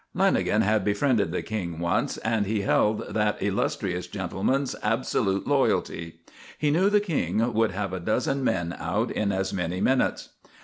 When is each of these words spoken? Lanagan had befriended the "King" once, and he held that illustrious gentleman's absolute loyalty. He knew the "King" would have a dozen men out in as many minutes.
Lanagan 0.15 0.63
had 0.63 0.83
befriended 0.83 1.31
the 1.31 1.43
"King" 1.43 1.77
once, 1.77 2.17
and 2.17 2.47
he 2.47 2.61
held 2.61 3.13
that 3.13 3.39
illustrious 3.39 4.07
gentleman's 4.07 4.75
absolute 4.81 5.45
loyalty. 5.45 6.21
He 6.57 6.71
knew 6.71 6.89
the 6.89 6.99
"King" 6.99 7.53
would 7.53 7.69
have 7.69 7.93
a 7.93 7.99
dozen 7.99 8.43
men 8.43 8.75
out 8.79 9.11
in 9.11 9.31
as 9.31 9.53
many 9.53 9.79
minutes. 9.79 10.29